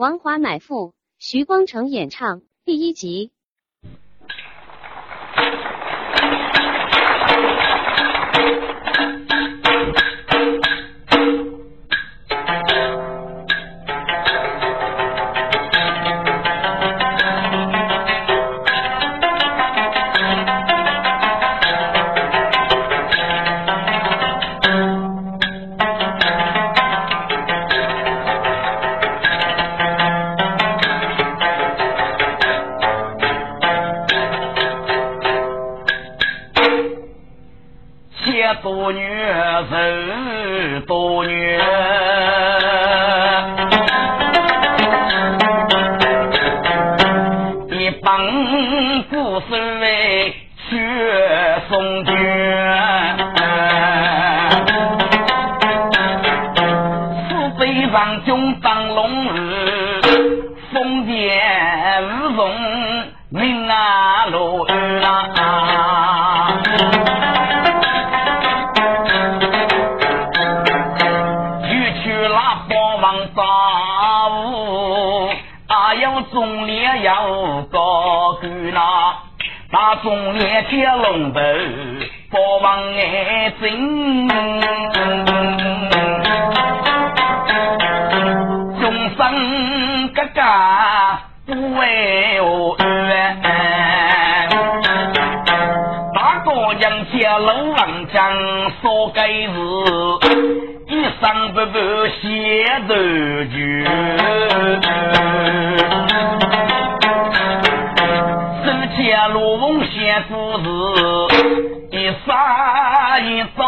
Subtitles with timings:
[0.00, 3.32] 王华买父，徐光成演唱，第一集。
[76.32, 78.80] 中年要高举那，
[79.72, 81.40] 那中年接龙头，
[82.30, 84.28] 包王眼睛。
[88.80, 90.40] 众生哥哥
[91.46, 93.42] 不为我冤，
[96.14, 98.32] 大哥人家老王讲
[98.80, 100.69] 说该是。
[100.90, 101.78] 一生不不
[102.20, 102.94] 写奏
[103.52, 103.86] 卷，
[108.64, 110.64] 生前落红写故事，
[111.92, 112.34] 一生
[113.24, 113.64] 一生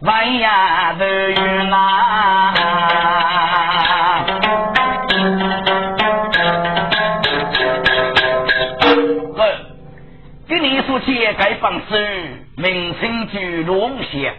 [0.00, 0.50] 万言
[0.98, 1.04] 都
[1.70, 1.72] 难。
[9.36, 9.38] 呵，
[10.48, 11.96] 给你说，写该放手，
[12.56, 14.34] 名生就龙写，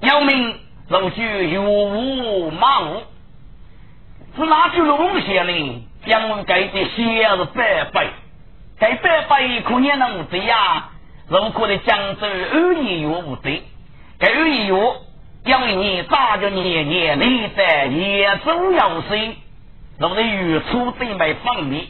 [0.00, 0.65] 要命。
[0.88, 3.02] 老君有无忙？
[4.36, 5.88] 是哪句龙闲呢？
[6.06, 8.06] 将我给的闲是白白，
[8.78, 10.90] 该白白可也能醉呀。
[11.26, 13.64] 如果在江州二年有无醉？
[14.20, 14.96] 二年有，
[15.44, 19.34] 因为年打着年年累在年中养生。
[19.98, 21.88] 弄得月初得买蜂蜜，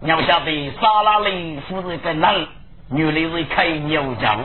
[0.00, 2.46] 娘晓的沙拉里夫人在人，
[2.90, 4.44] 女的是开牛场。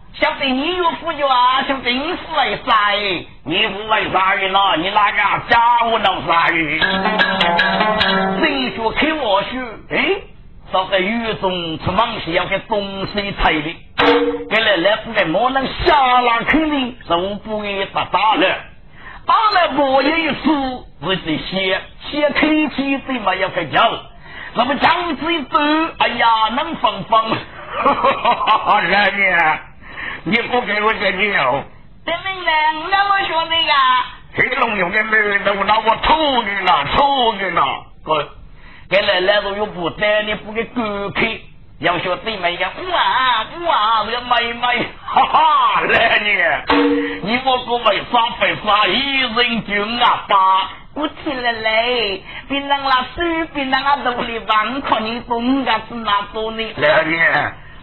[0.13, 1.63] 想得你有富有啊？
[1.67, 2.91] 晓得你是为啥？
[3.43, 4.75] 你不为啥人了？
[4.77, 5.17] 你哪个
[5.49, 6.77] 家务能啥人？
[8.39, 10.21] 人学开我学，哎。
[10.71, 13.75] 说在雨中出忙时要给东西拆的，
[14.49, 18.47] 给来来不给莫能下拉肯定是不给打打了，
[19.25, 20.35] 打了莫也一次，
[21.03, 23.91] 是这些些开机最嘛要开叫，
[24.53, 25.59] 那么将子一走，
[25.97, 27.29] 哎呀能放放，
[27.83, 29.59] 哈哈哈哈二爷，
[30.23, 31.63] 你不给我个牛？
[32.05, 32.51] 怎么呢？
[32.89, 33.75] 那么说的呀？
[34.33, 38.29] 黑龙有个妹子，我拿我抽你了，抽你了，哥。
[38.89, 40.81] 给奶奶都又不带，你不给狗
[41.11, 41.39] 开，
[41.79, 56.73] 要说对妹呀，哇哇，这个妹妹，哈哈，来你，你我个为啥为啥一人就阿爸，我听了嘞，别人那水，别人那肚里忘，看你东家是哪多呢？
[56.75, 57.15] 来你，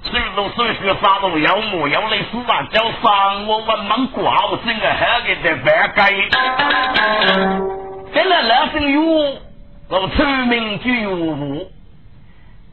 [0.04, 6.12] 水都水学啥都要么要类似啊，叫上我文盲挂我整个还给在白改，
[8.12, 9.36] 给来来生有。
[9.90, 11.70] 我出名就有武，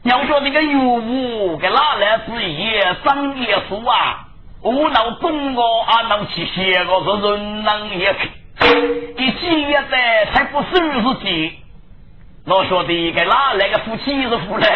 [0.02, 4.26] 要说这个有武，给哪来之也生也熟啊！
[4.62, 8.30] 我能懂我，啊能去写我，是人能也去。
[9.16, 11.58] 一记一代才不收拾己。
[12.46, 14.68] 我说的给哪来个夫妻是夫嘞？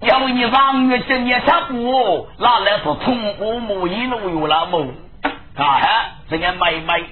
[0.00, 4.86] 要你上月今年下步，哪来是从我母一路有了么？
[5.22, 5.88] 啊哈，
[6.30, 7.04] 这个妹妹，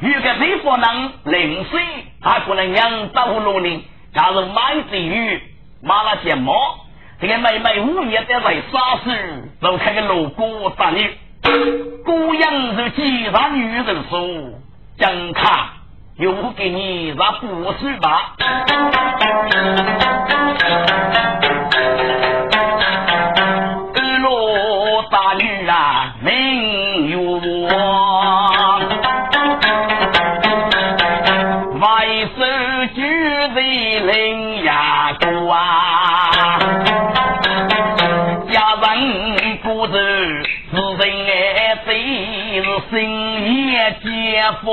[0.00, 1.82] 如果你不能零碎，
[2.22, 3.84] 还不能养走路呢？
[4.14, 5.42] 假如买地鱼，
[5.82, 6.54] 买了些毛，
[7.20, 11.06] 这个妹妹午夜在在沙市，都开个路过打你，
[12.02, 14.26] 姑娘是几大女人说，
[14.98, 15.68] 真看
[16.16, 18.36] 又给你那不是吧？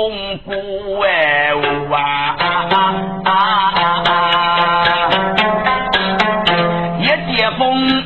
[0.00, 0.54] 风过
[1.04, 1.52] 哎
[1.92, 3.26] 啊，
[6.98, 7.04] 一
[7.36, 7.60] 接风，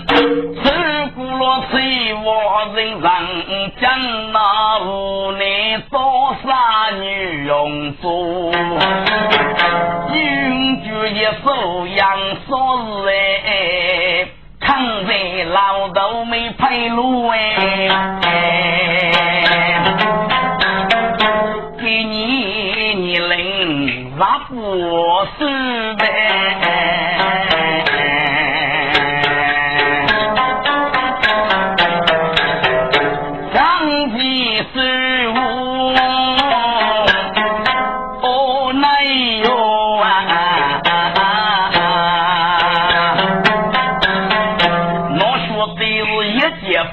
[0.09, 0.65] 吹
[1.15, 2.27] 过了吹我
[2.75, 3.07] 人人
[3.81, 3.83] 将
[4.33, 4.37] 那
[4.81, 6.51] 屋内多少
[7.01, 8.11] 女用做，
[10.13, 12.19] 永绝一手养
[12.49, 12.51] 说
[12.83, 13.09] 事
[13.47, 14.27] 哎，
[14.59, 17.44] 看在老豆没配路哎。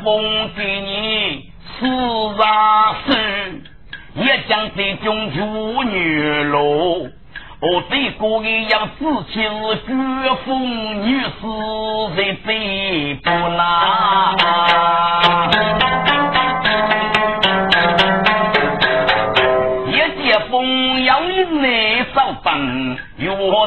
[0.04, 1.86] 风给你四
[2.38, 3.62] 大事，
[4.16, 7.08] 也讲这种妇女喽。
[7.60, 9.94] 我对过一样自气是绝
[10.46, 11.30] 风女士
[12.16, 12.50] 在这
[13.24, 13.62] 不难。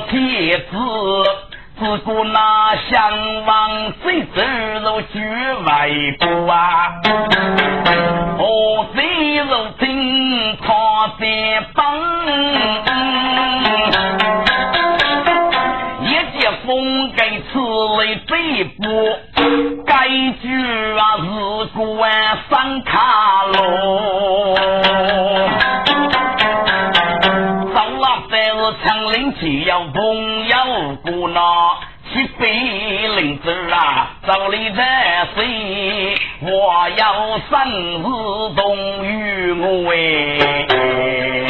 [0.04, 0.76] 若天子，
[1.78, 4.42] 只顾那相望谁走
[4.82, 5.18] 入局
[5.64, 5.88] 外
[6.20, 6.92] 不啊？
[8.38, 10.66] 我最如听他
[11.18, 11.94] 在帮。
[16.66, 17.58] 风该此
[17.98, 18.82] 类这步，
[19.84, 20.08] 该
[20.40, 20.48] 句
[20.98, 21.24] 啊是
[21.76, 22.10] 关
[22.48, 24.56] 三卡喽。
[28.14, 30.56] 张老在是长林去要朋友
[31.02, 31.40] 过那
[32.12, 32.48] 西北
[33.16, 36.16] 林子啊，找你在谁？
[36.40, 37.52] 我要生
[38.02, 41.43] 日同与我哎。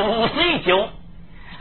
[0.00, 0.88] 五十九，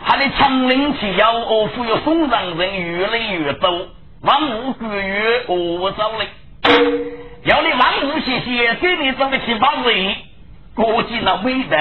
[0.06, 3.88] 他的长林起要哦，富有送上人越来越多，
[4.22, 6.26] 万物归于我走了。
[7.44, 10.16] 要你万物谢谢，给你这么七八岁，
[10.76, 11.78] 国际那没得，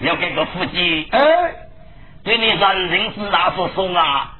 [0.00, 1.08] 要给个腹肌。
[1.10, 1.20] 哎。
[2.22, 4.32] 给你人人是哪所送啊？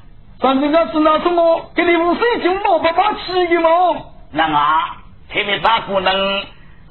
[0.43, 1.71] 人人那是哪什么？
[1.75, 3.97] 给你五十九毛八八七的么？
[4.33, 4.99] 那啊，
[5.33, 6.15] 给你咋可能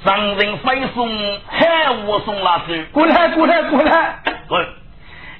[0.04, 1.08] 人人飞送，
[1.48, 2.86] 海我送那去？
[2.86, 4.20] 过来过来过来！
[4.50, 4.68] 滚！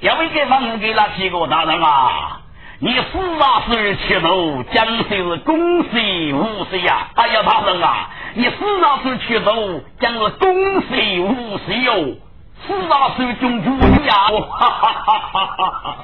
[0.02, 2.40] 要为给房给那几个大人啊！
[2.80, 7.10] 你四大岁吃头，将是恭喜无喜呀！
[7.16, 12.16] 哎呀，大人啊，你四大岁吃头，将是恭喜无喜哟！
[12.66, 13.70] 四大手中主
[14.06, 14.14] 呀！
[14.50, 15.96] 哈哈哈哈哈哈！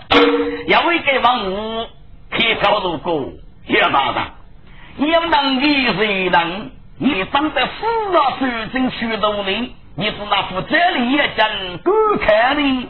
[0.68, 1.88] 要为给房屋
[2.32, 3.30] 开条路过，
[3.68, 6.72] 要大人，要能力谁能？
[6.98, 12.90] 你当在四大手中去头里，你是那副这里也真够看的。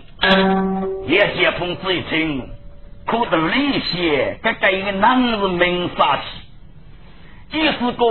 [1.08, 2.50] 叶先锋这一听，
[3.06, 6.24] 可得理些，这个一个男人名杀气，
[7.52, 8.06] 即是个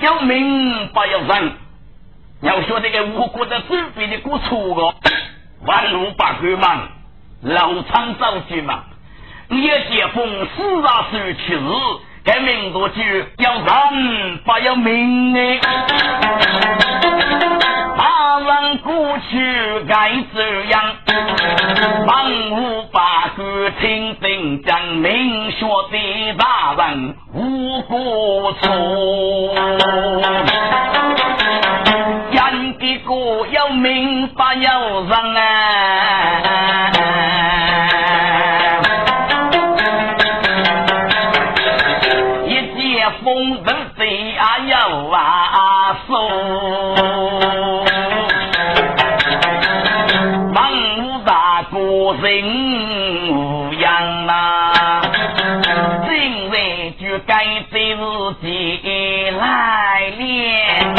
[0.00, 1.52] 要命不要人。
[2.40, 4.94] 要说这个吴国的准备的过错个，
[5.66, 6.88] 万路八关嘛，
[7.42, 8.84] 老长早去嘛，
[9.48, 11.60] 你要接风四大岁去日，
[12.24, 13.02] 该民族就
[13.38, 15.60] 要人不要命哎，
[19.30, 20.82] 去该这样，
[22.06, 23.44] 万物八卦
[23.80, 28.68] 听兵将明学的大人无过错，
[32.30, 36.93] 人的歌要明白要人啊。
[59.64, 60.94] 来练，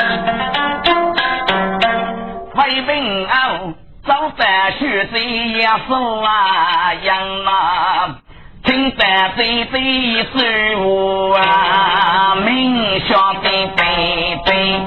[2.56, 3.74] 为民后
[4.08, 8.16] 早饭学谁也送啊样呐。
[8.64, 9.06] 听得
[9.36, 14.82] 飞飞水舞啊，明晓得飞飞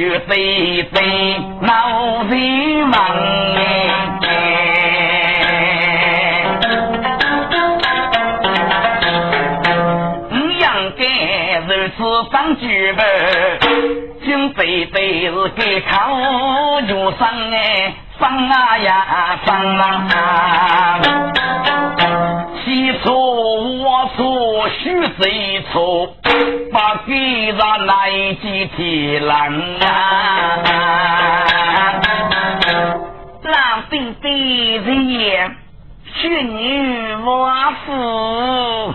[0.00, 3.00] 为学飞飞闹人忙。
[11.96, 13.02] 是张举辈，
[14.24, 16.88] 今辈辈是给考学
[17.18, 21.00] 生哎，上啊呀上啊！
[22.90, 23.12] 起初
[23.82, 26.12] 我错，许谁错？
[26.72, 28.10] 把给他来
[28.42, 29.88] 几天难啊！
[33.44, 33.52] 老
[33.88, 35.56] 弟弟人言，
[36.14, 37.48] 许女我
[37.86, 38.92] 父，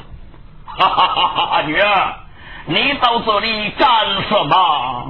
[0.66, 1.62] 哈哈哈哈！
[1.66, 2.14] 女儿。
[2.68, 3.88] 你到这里干
[4.28, 5.10] 什么？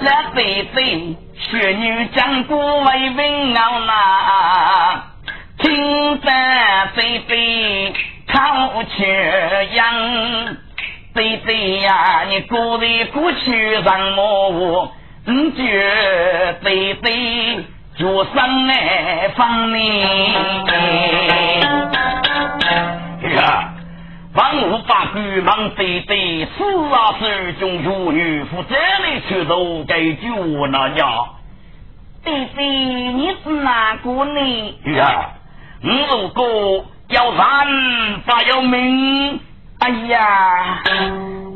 [0.00, 3.92] 那对对，雪女将古为文傲呐，
[8.86, 10.56] 靠缺氧。
[11.14, 14.92] 对对呀，你过得过去让我，
[15.24, 17.64] 你觉对对
[17.96, 20.00] 就上来放你。
[23.34, 23.72] 呀。
[24.34, 26.62] 万物把鬼忙对对，四
[26.92, 28.76] 啊手中有女夫，这
[29.06, 31.06] 里去都该救我那家。
[32.22, 34.74] 弟弟，你是哪个呢？
[34.94, 35.30] 呀，
[35.80, 39.40] 你如果要人不要命，
[39.78, 40.82] 哎呀，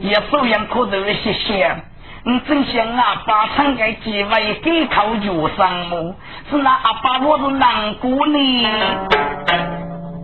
[0.00, 0.92] 也手样可头
[1.22, 1.76] 谢谢。
[2.22, 6.14] 你真想阿爸唱个几位给靠脚上么？
[6.50, 8.68] 是那阿爸我是难过呢，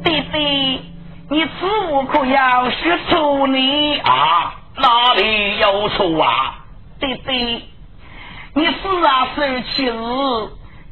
[0.04, 0.80] 弟弟。
[1.28, 4.00] 你此物可要学错呢？
[4.04, 6.54] 啊，哪里有错啊？
[7.00, 7.64] 弟弟，
[8.54, 9.90] 你是啊十七日，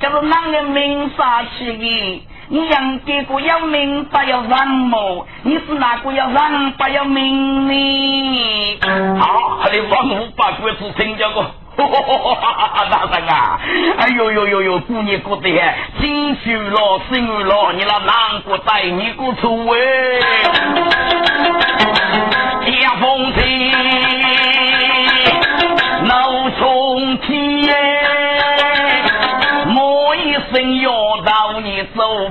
[0.00, 2.26] 叫做哪个明杀起的？
[2.48, 5.26] 你养这个要命不要人么？
[5.42, 8.78] 你是哪个要人不要命呢？
[9.18, 11.44] 好，还得王五把鬼子听见过。
[11.76, 13.58] 大人啊！
[13.98, 15.50] 哎呦呦呦呦，姑娘过得
[16.00, 19.78] 金秋了，生老，你那难过带你过错哎！
[22.80, 23.63] 江风起，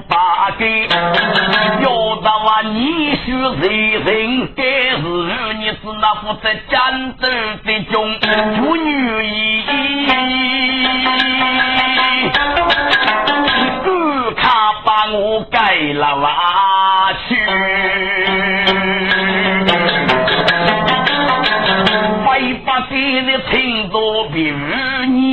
[0.07, 0.87] 八给，
[1.81, 3.63] 要到啊你须人
[4.03, 5.01] 人该是
[5.59, 7.27] 你是那负责战斗
[7.63, 7.93] 的中
[8.57, 9.63] 妇女。
[15.15, 16.27] 我改了娃
[17.27, 17.35] 去，
[22.25, 24.51] 为把给的听多比
[25.09, 25.32] 你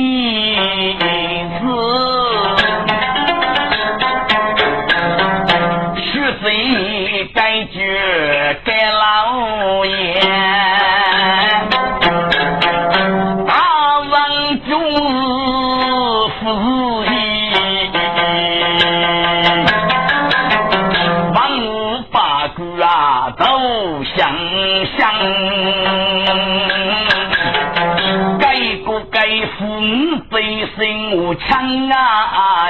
[31.11, 32.69] 心强啊！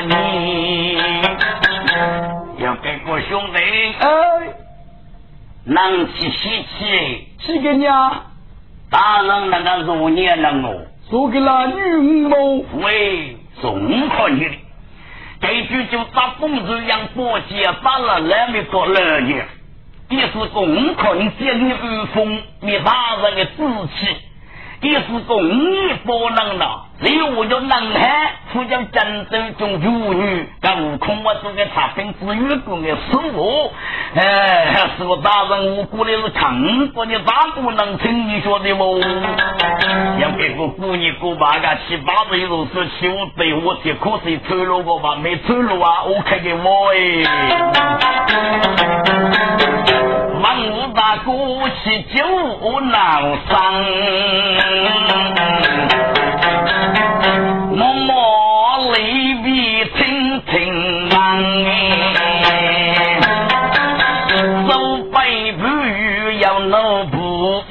[2.57, 3.59] 你要给个兄弟
[3.99, 4.07] 哎，
[5.65, 8.23] 能起喜气，起给你啊！
[8.89, 14.55] 大人那个如年人哦，说给那女某喂，中可你的，
[15.39, 19.45] 这句就打风子样波姐打了那么多人年，
[20.09, 23.61] 也是功课你见你威风，你大人的志
[23.99, 24.17] 气。
[24.81, 26.85] 也是公义不能了。
[27.03, 32.97] 只有我叫能汉，富叫战斗中妇女，但悟空我做个差评之员工的师
[33.33, 33.71] 傅。
[34.13, 38.99] 哎，师傅大人，我过来是看过你大不能听，你说的不？
[40.19, 45.15] 要给个姑娘过八个七八岁都是七五对我的可是走路过吧？
[45.15, 47.23] 没走路啊，我看给我哎。
[52.21, 53.55] 起九难生，
[57.75, 58.95] 默默泪
[59.43, 60.49] 比听听
[61.09, 61.17] 忙。
[64.67, 64.71] 走
[65.11, 65.17] 北
[65.53, 65.65] 步
[66.39, 66.75] 要努
[67.05, 67.63] 步，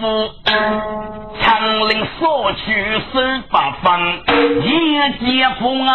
[1.40, 1.49] 长
[1.88, 3.14] 岭所去十
[3.50, 3.88] 八方，
[4.62, 4.66] 一
[5.25, 5.92] 劫风啊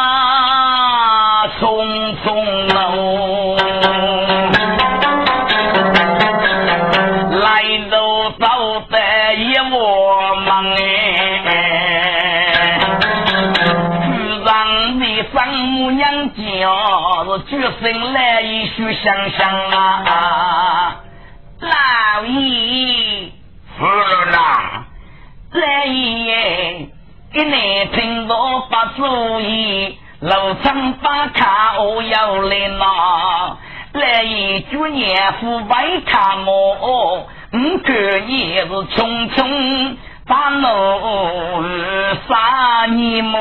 [1.60, 2.26] 匆匆
[2.74, 2.80] 路。
[17.40, 20.96] 决心来一宿想想啊，
[21.60, 23.32] 老爷，
[23.78, 24.38] 夫人呐，
[25.52, 26.90] 老爷
[27.34, 33.58] 给你听我把主意，楼上把卡我要来拿，
[33.94, 37.28] 来一句年富白卡我。
[37.54, 39.96] 五个也是匆匆
[40.28, 41.64] 把路
[42.28, 43.38] 三年么？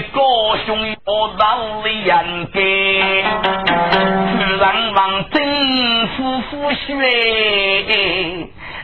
[0.00, 0.96] 子过些高兄要
[1.36, 3.24] 到里人给。
[6.16, 6.94] 夫妇血，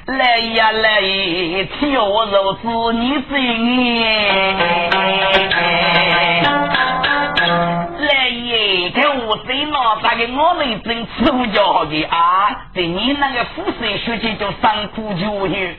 [0.06, 1.00] 来呀来，
[1.78, 3.32] 跳肉子你最
[5.50, 6.42] 爱。
[7.56, 8.90] 来耶！
[8.90, 12.68] 看我在哪打给我们真吃不着的啊！
[12.74, 15.76] 对你那个富士学姐叫三苦九血，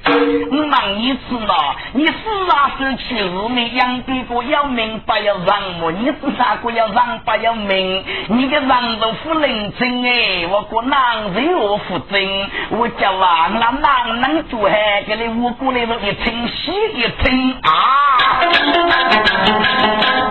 [0.51, 5.91] 我问你次了，你四十岁去日美养爹个要明白要让么？
[5.91, 8.03] 你是啥个要让白要明？
[8.29, 10.47] 你的让都不认真哎！
[10.49, 17.69] 我过男人我负真，我叫啊，那男人做还给你我过来了一听西一听啊，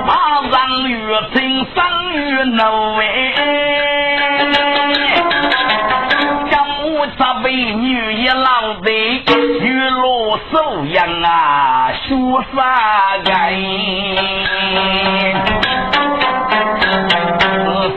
[0.06, 0.25] 马上
[0.96, 1.76] 越听上
[2.14, 2.62] 越怒
[2.96, 3.04] 哎，
[6.50, 6.52] 今
[6.94, 8.90] 我这美女也老得
[9.60, 12.56] 玉罗手样啊，说啥
[13.30, 13.52] 爱？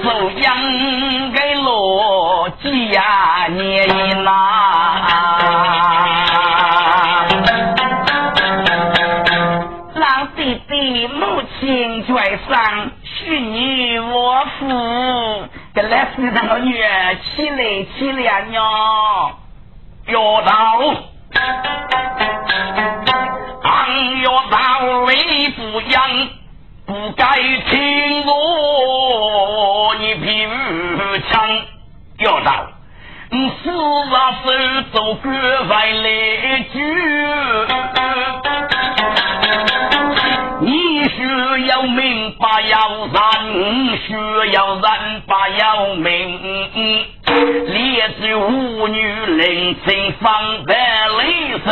[0.03, 0.47] 手样
[1.31, 4.68] 给罗几年呐。
[12.59, 18.59] 上，许你我父，这来是那个女儿起来起来呢，
[20.07, 20.51] 要到，
[23.63, 24.57] 俺要到
[25.05, 26.27] 雷不扬，
[26.85, 27.23] 不该
[27.69, 30.45] 听我你皮
[31.31, 31.61] 枪，
[32.17, 32.67] 要到，
[33.31, 34.51] 你四啊手
[34.91, 35.31] 走过
[35.69, 36.77] 外来句。
[41.29, 44.13] 需要明白要人，需
[44.51, 46.39] 要人把要命。
[47.67, 50.73] 列举妇女临亲放在
[51.19, 51.21] 里
[51.63, 51.71] 头，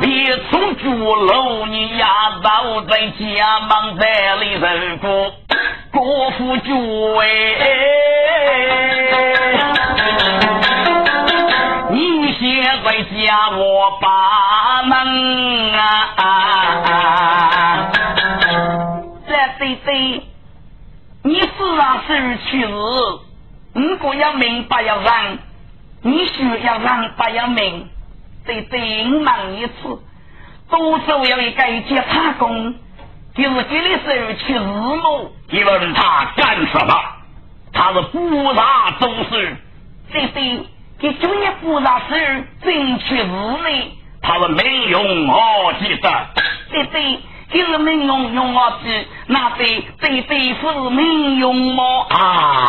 [0.00, 2.06] 别从主楼你压
[2.42, 4.66] 倒在家忙在里头
[5.02, 5.34] 过，
[5.92, 7.26] 国父主哎。
[12.88, 16.16] 在家我把门啊！
[19.28, 20.22] 这对对，
[21.22, 22.72] 你四啊十去世，
[23.74, 25.36] 如果要明白要让，
[26.00, 27.86] 你需要让不要明。
[28.46, 30.02] 对对，我问一次，
[30.70, 32.74] 多少要一个接他工，
[33.34, 35.30] 就是给你时去日么？
[35.50, 36.94] 你问他干什么？
[37.70, 39.58] 他是不大宗师。
[40.10, 40.64] 对对。
[41.00, 46.26] 给主业不让事，争取无内，他是没用我记得。
[46.70, 47.20] 对对，
[47.52, 51.02] 就是没用用我记，那对对对是没
[51.36, 52.06] 用么？
[52.10, 52.68] 啊！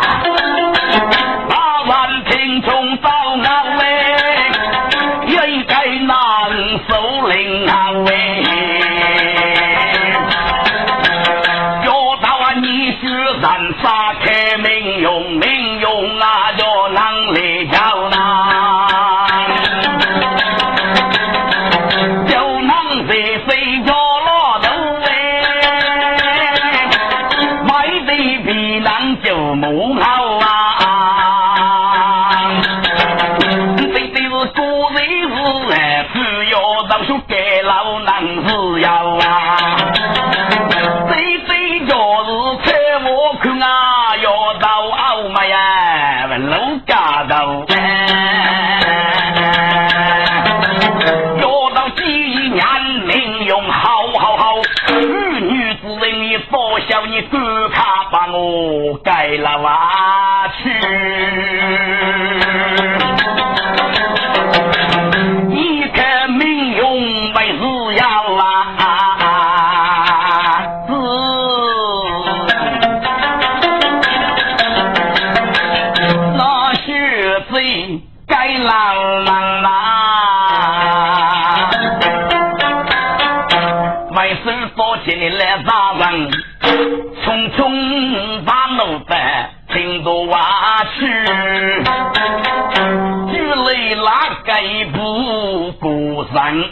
[96.29, 96.63] 过山。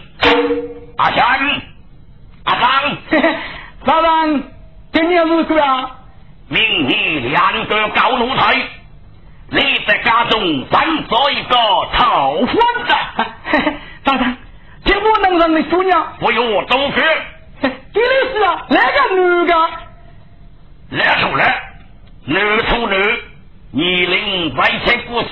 [0.98, 1.62] 阿强，
[2.44, 2.98] 阿张，
[3.86, 4.44] 大人，
[4.92, 5.92] 今年日子啊，
[6.50, 8.56] 明日两个高露台，
[9.50, 11.56] 你在家中反做一个
[11.94, 12.94] 套房子。
[14.04, 14.38] 大三，
[14.86, 17.04] 这我能让你姑娘不用我多说。
[17.62, 19.56] 这里是啊，那个女的。
[20.90, 21.62] 来出来，
[22.26, 22.36] 女
[22.70, 23.00] 出男，
[23.72, 25.28] 年龄外切不死，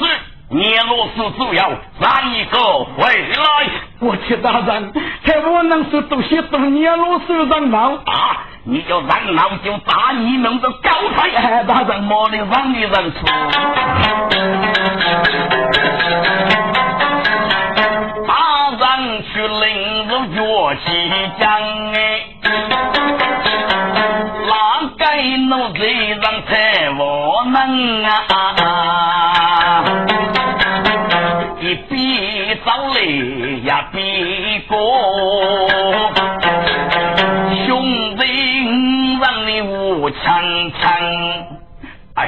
[0.49, 2.60] 年老死主要让一个
[2.97, 3.69] 回来。
[3.99, 8.45] 我去大人，他不能是多些多年老死人闹啊！
[8.65, 13.21] 你就让老就打你弄个高台，大人莫的让你认错。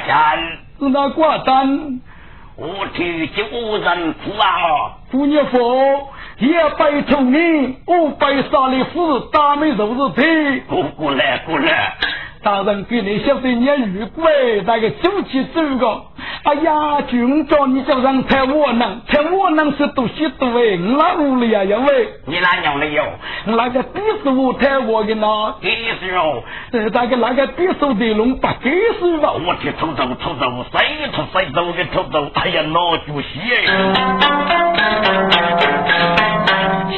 [0.07, 2.01] 阿贤，那挂单，
[2.55, 3.43] 我替旧
[3.77, 4.97] 人哭啊！
[5.11, 11.95] 姑娘佛，也拜托你，我拜杀的夫大美肉子腿，过过来过来。
[12.47, 16.03] 大人给你晓得你遇鬼，那个走起走个，
[16.43, 21.65] 哎呀，军长你就人太窝囊，太窝囊是多些多哎，哪屋里呀？
[21.65, 23.03] 因为你哪样的有？
[23.47, 25.55] 那个笔是我太窝的呢？
[25.59, 25.67] 笔
[25.99, 29.33] 是哦，呃，那个那个笔手的龙不给是吧？
[29.33, 33.27] 我去偷走偷走，谁偷谁走的偷走，哎呀，老主席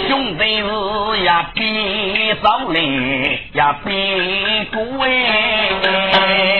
[0.08, 1.50] 兄弟是呀，
[2.30, 2.80] 比早来
[3.54, 3.90] 呀，比
[4.72, 6.59] 过哎，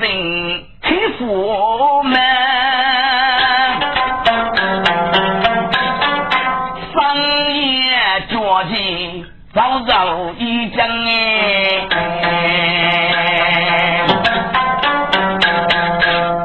[0.00, 2.18] 夜打拼欺负们，
[6.92, 6.94] 深
[7.54, 7.92] 夜
[8.30, 11.86] 脚进早早一将哎，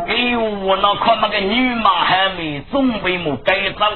[0.08, 3.90] 哎我那看那个女马还没准备么改造。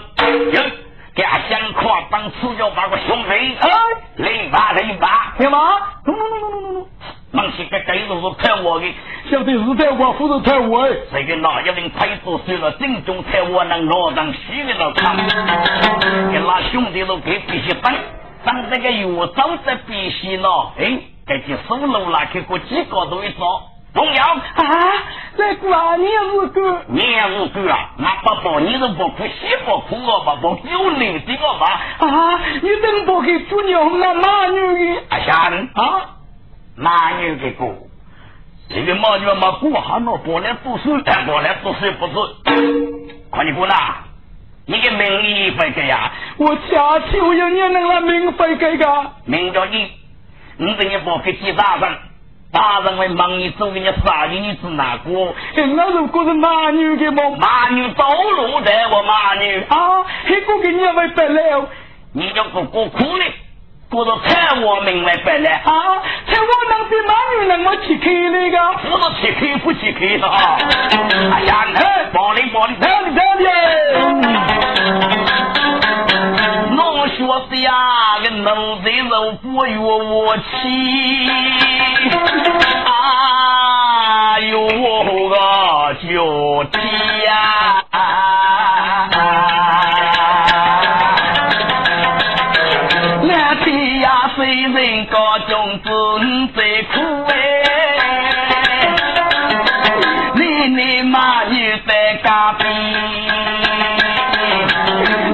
[1.16, 3.70] 家乡夸当吃药把个兄弟，哎，
[4.16, 5.58] 来吧来吧，干嘛？
[6.06, 6.88] 弄弄弄弄弄弄
[7.32, 8.94] 弄，忙些个盖都是太我的，
[9.30, 10.92] 晓得是太我，不是太我哎。
[11.12, 15.16] 这个哪一名太子说了，正宗太我能老上虚的了看，
[16.32, 17.94] 给那兄弟都给必须等，
[18.44, 23.62] 等这个药早在必须了，哎，该去收楼了，去过几个都一找。
[23.92, 24.64] 同样啊，
[25.36, 31.82] 这过年日子，年日子啊，那不包你都不哭，媳妇哭我吧，不有你这个吧？
[31.98, 35.02] 啊，你怎不给主娘那马女的？
[35.10, 36.02] 阿贤啊，
[36.82, 37.76] 马女的歌，
[38.70, 42.14] 这个马女嘛过哈那过来读书，过来不是不是？
[43.30, 43.76] 快你过来，
[44.66, 46.10] 你的名义不给呀？
[46.38, 49.12] 我家就有你能让名会给个？
[49.26, 49.92] 名叫你，
[50.56, 51.98] 你等你不给几大人。
[52.52, 55.36] 大人为忙你走给你杀的女子哪个？
[55.56, 57.36] 那如果是马女的么？
[57.36, 58.04] 马女走
[58.38, 61.70] 路的我马女啊，那个给你为白了，
[62.14, 63.24] 你就不过苦呢？
[63.90, 65.72] 过着菜我明白白了啊，
[66.28, 68.58] 菜我能比马女那么吃开那个？
[68.88, 70.58] 不是去开不去开的啊！
[71.34, 71.80] 哎呀，那
[72.14, 73.50] 帮你帮你，这样这样的，
[76.78, 77.72] 我说的呀，
[78.24, 80.44] 个奴才肉不与我气，
[82.86, 85.36] 哎呦我个
[85.96, 86.78] 脚气
[87.26, 87.32] 呀！
[95.60, 97.34] 高中子最苦哎，
[100.36, 102.66] 你你马女在家边，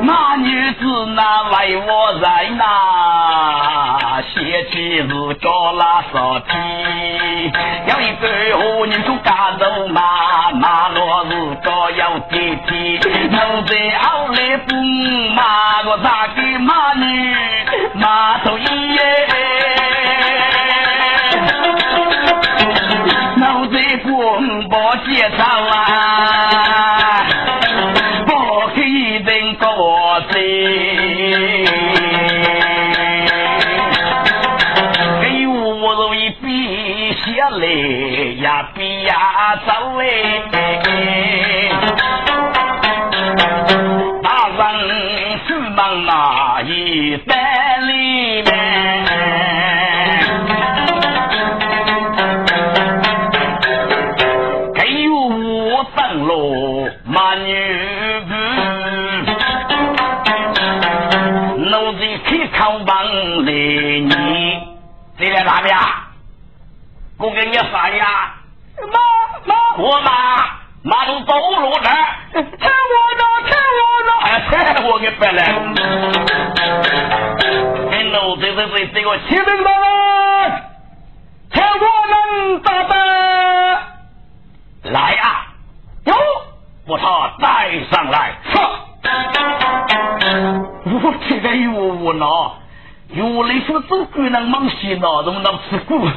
[0.01, 2.63] 马女子那为我人呐，
[4.33, 5.07] 嫌弃是
[5.43, 6.49] 高拉少天，
[7.85, 10.01] 有一个好人就家头马，
[10.53, 11.31] 马落是
[11.63, 14.14] 高要地天，能在后
[25.03, 26.74] 介绍啊，
[75.25, 77.09] 看我给白了。
[77.91, 78.41] 哎，奴才
[78.93, 79.83] 这个启禀大人，
[81.49, 82.93] 看我能咋办？
[84.83, 85.47] 来啊，
[86.05, 86.13] 哟。
[86.87, 88.35] 把他带上来。
[90.85, 92.25] 我这个有我呢，
[93.09, 96.07] 有来说走鬼能忙些呢，容能吃苦。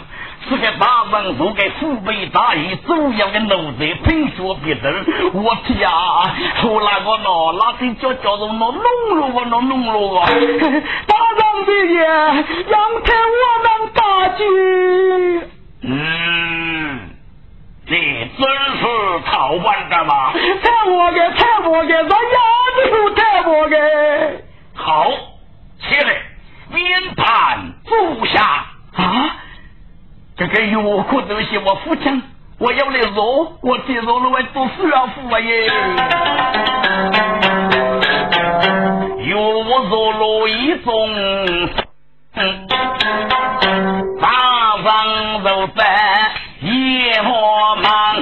[0.46, 5.04] 是个大文武给父辈大义，主要的奴才品学别人。
[5.34, 10.24] 我天啊，后来我喏，那些叫叫做喏弄了我喏弄了我。
[10.26, 11.98] 大人的爷，
[12.68, 14.42] 让开我们大局。
[15.82, 15.96] 嗯。
[17.90, 18.46] 你真
[18.76, 18.84] 是
[19.30, 20.32] 逃班的嘛？
[20.32, 22.38] 太我的，太我的，咱丫
[22.90, 23.76] 头太我的。
[24.74, 25.10] 好，
[25.80, 26.22] 起来，
[26.70, 28.66] 面盘坐下。
[28.94, 29.36] 啊，
[30.38, 32.22] 这个有苦东西，我父亲，
[32.58, 34.72] 我要来做，我接受了，我做师
[35.14, 35.68] 傅啊耶。
[39.26, 41.10] 有我做了一种，
[44.20, 46.30] 大方走在。
[46.60, 48.16] 夜莫忙，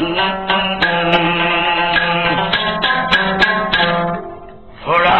[4.85, 5.11] 夫人，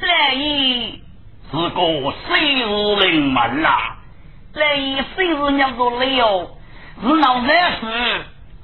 [0.00, 1.00] 来意
[1.48, 1.80] 是个
[2.26, 2.60] 谁日
[3.06, 3.68] 临门呐？
[4.54, 6.50] 来意谁日娘做了？
[7.02, 7.80] 是闹难事，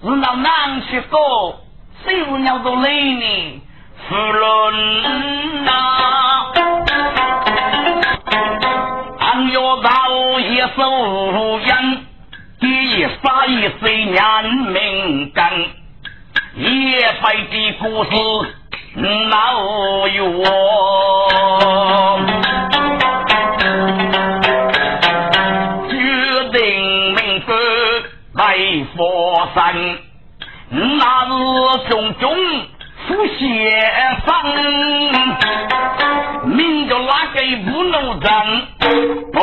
[0.03, 1.61] 是闹难去过，
[2.05, 3.63] 谁是娘做累呢？
[4.09, 5.73] 夫人呐，
[9.19, 9.91] 俺要到
[10.39, 12.07] 一手烟。
[12.61, 15.43] 第一杀一岁年命根，
[16.55, 18.11] 一百的故事
[18.95, 20.45] 闹有。
[29.55, 29.99] 山，
[30.71, 31.31] 那是
[31.89, 32.25] 种种
[33.09, 33.09] 福
[33.39, 33.41] 先
[34.25, 34.29] 生，
[36.51, 37.37] 名叫哪个
[37.71, 38.31] 不能争，
[39.33, 39.39] 不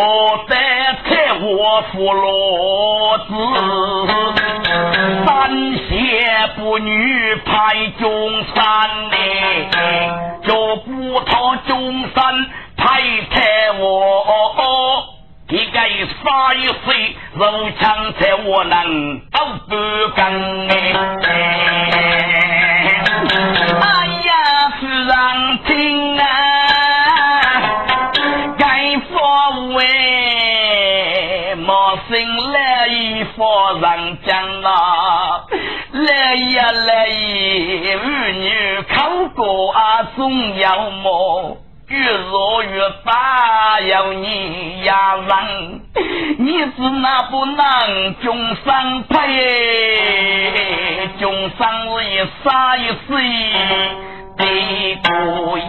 [0.47, 0.55] 得
[1.03, 3.33] 财我福罗子，
[5.25, 5.27] 三
[5.89, 5.89] 邪
[6.55, 8.05] 不女派中
[8.53, 8.55] 山
[9.09, 9.15] 呢，
[10.43, 12.45] 叫不讨中山
[12.77, 13.35] 派财
[13.79, 13.83] 我，
[15.49, 19.75] 一个杀一岁肉枪才我能都不
[20.13, 20.29] 干
[20.67, 20.73] 哎。
[23.79, 24.31] 哎呀，
[24.77, 26.21] 夫人听啊，
[28.57, 29.13] 该佛
[29.75, 33.45] 为莫生来与夫
[33.79, 35.45] 人讲啊，
[35.93, 37.05] 来呀来，
[37.95, 41.57] 儿女口过啊，总要么。
[41.89, 45.81] 与雨若雨打要你呀人，
[46.37, 49.15] 你是那不能终生陪，
[51.17, 52.95] 终生是一杀一死
[54.35, 54.43] 的
[55.05, 55.65] 孤人。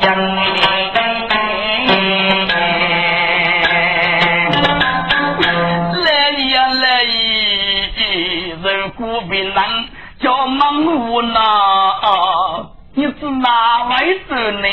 [6.05, 6.11] 来
[6.51, 7.05] 呀来，
[8.65, 9.55] 人孤别人
[10.21, 11.41] 叫忙无奈。
[12.95, 14.69] 你是哪位子呢？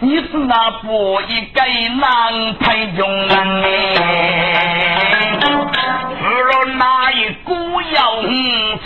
[0.00, 5.38] 你是那不一该男配中人哎？
[5.40, 7.54] 除了那一股
[7.92, 8.22] 要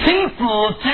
[0.04, 0.44] 亲自
[0.82, 0.84] 知，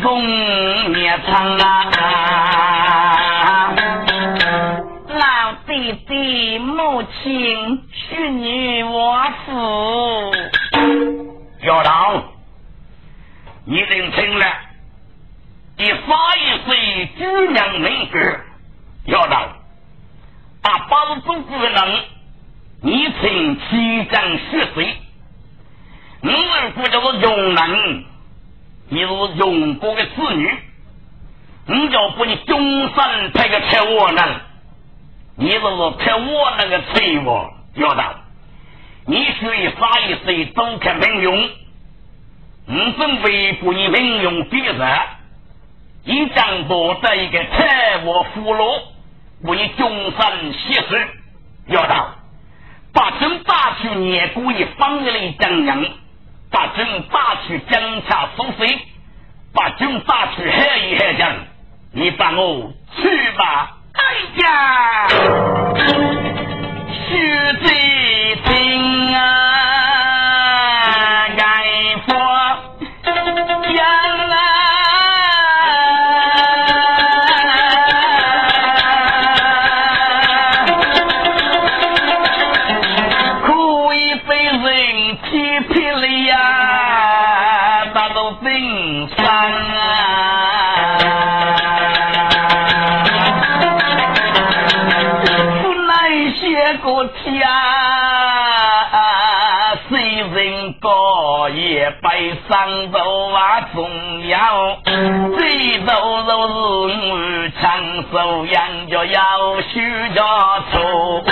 [0.00, 1.92] 贼贼中灭场啊！
[5.08, 10.32] 老弟弟，母亲许你我父。
[11.62, 12.24] 校长，
[13.66, 14.46] 你认清了，
[15.76, 18.18] 第八一岁举娘名格，
[19.06, 19.48] 小党，
[20.62, 22.00] 把八十祖国能，
[22.82, 24.96] 你请七长十岁。
[26.22, 28.04] 你如果叫做永能，
[28.92, 30.50] 你是永国的子女，
[31.66, 34.40] 你就不你终身配个吃我能，
[35.36, 38.14] 你就是吃我那个财物要到，
[39.06, 41.50] 你需要啥意思都看命用，
[42.66, 44.98] 你准备不你命用别人，
[46.02, 48.82] 你将多得一个财物俘虏，
[49.42, 51.08] 为终身牺牲。
[51.68, 52.14] 要到，
[52.92, 55.84] 把正大去年故意放的张扬。
[56.50, 58.78] 把军打去江夏苏水，
[59.54, 61.32] 把军打去海一海江，
[61.92, 63.08] 你帮我去
[63.38, 63.76] 吧。
[63.92, 64.02] 哎
[64.42, 65.08] 呀，
[67.08, 69.49] 徐贼听啊！
[102.50, 104.76] 上头啊重要，
[105.36, 106.54] 最多都是
[107.06, 107.62] 我长
[108.10, 109.20] 寿养着要
[109.72, 109.80] 许
[110.12, 110.24] 家
[110.72, 111.22] 错。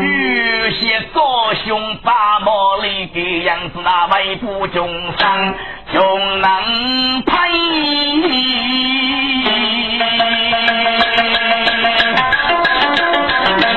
[0.00, 5.52] 有些高兄把毛里的样子，那为不中伤，
[5.92, 7.34] 穷能配。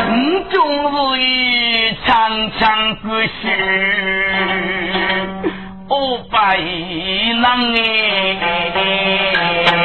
[0.10, 1.26] 你终是一
[2.06, 4.07] 长长故事。
[6.48, 7.44] 五百人
[8.08, 9.84] 哎，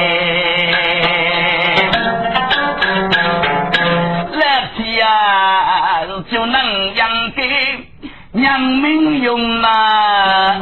[4.30, 4.40] 来
[4.78, 4.80] 家
[6.30, 7.40] 就能养给
[8.30, 10.54] 娘们用啊！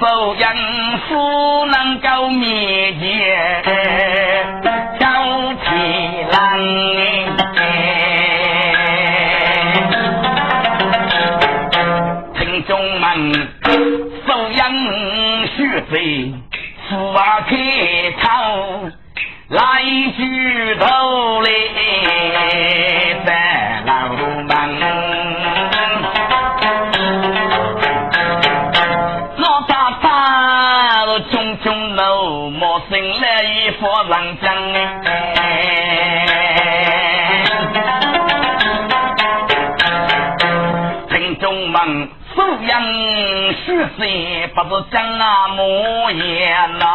[0.00, 0.54] 收养
[1.08, 3.62] 夫能够灭绝。
[33.86, 34.80] 我郎将哎，
[41.10, 42.82] 城中门，苏杨
[43.52, 43.98] 许三
[44.54, 46.86] 不是将啊模样呐，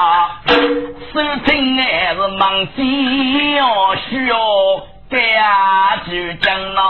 [1.13, 4.35] 苏秦也是忙急哦，需要
[5.09, 5.19] 别
[6.07, 6.81] 去争呐。